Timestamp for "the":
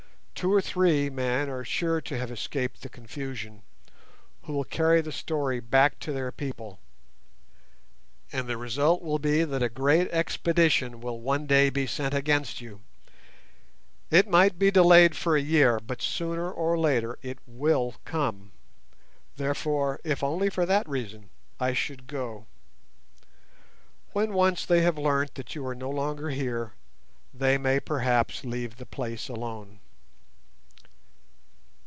2.81-2.89, 4.99-5.11, 8.47-8.57, 28.77-28.87